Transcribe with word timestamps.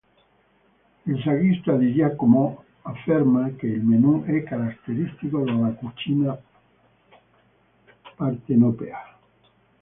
Il 1.05 1.21
saggista 1.21 1.75
Di 1.77 1.93
Giacomo 1.93 2.63
afferma 2.81 3.49
che 3.51 3.67
il 3.67 3.83
menù 3.83 4.23
è 4.23 4.41
caratteristico 4.41 5.43
della 5.43 5.69
cucina 5.73 6.35
partenopea. 8.15 9.17